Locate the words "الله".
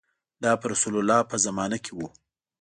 0.99-1.19